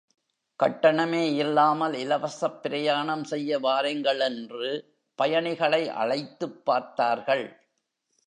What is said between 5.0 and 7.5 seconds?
பயணிகளை அழைத்துப் பார்த்தார்கள்.